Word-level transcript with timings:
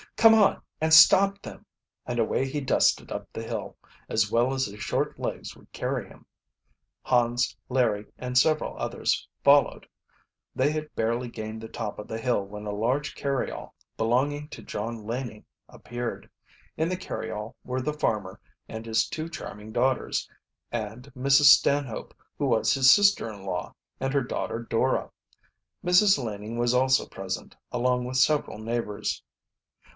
"Come 0.17 0.33
on 0.35 0.61
and 0.79 0.93
stop 0.93 1.41
them!" 1.41 1.65
And 2.07 2.17
away 2.19 2.47
he, 2.47 2.59
dusted 2.61 3.11
up 3.11 3.31
the 3.33 3.43
hill, 3.43 3.77
as 4.09 4.31
well 4.31 4.53
as 4.53 4.65
his 4.65 4.79
short 4.81 5.19
legs 5.19 5.55
would 5.55 5.71
carry 5.71 6.07
him. 6.07 6.25
Hans, 7.03 7.55
Larry, 7.69 8.05
and 8.17 8.37
several 8.37 8.75
others 8.77 9.27
followed. 9.43 9.87
They 10.55 10.71
had 10.71 10.93
barely 10.95 11.27
gained 11.27 11.61
the 11.61 11.67
top 11.67 11.99
of 11.99 12.07
the 12.07 12.19
hill 12.19 12.43
when 12.45 12.65
a 12.65 12.71
large 12.71 13.15
carryall 13.15 13.73
belonging 13.95 14.47
to 14.49 14.63
John 14.63 15.05
Laning 15.05 15.45
appeared. 15.69 16.29
In 16.77 16.89
the 16.89 16.97
carryall 16.97 17.55
were 17.63 17.81
the 17.81 17.93
farmer 17.93 18.39
and 18.67 18.85
his 18.87 19.07
two 19.07 19.29
charming 19.29 19.71
daughters, 19.71 20.29
and, 20.71 21.11
Mrs. 21.15 21.45
Stanhope, 21.55 22.15
who 22.37 22.47
was 22.47 22.73
his 22.73 22.91
sister 22.91 23.31
in 23.31 23.43
law, 23.43 23.73
and 23.99 24.13
her 24.13 24.23
daughter 24.23 24.59
Dora. 24.63 25.11
Mrs. 25.83 26.23
Laning 26.23 26.57
was 26.57 26.73
also 26.73 27.07
present, 27.07 27.55
along 27.71 28.05
with 28.05 28.17
several 28.17 28.57
neighbors. 28.59 29.23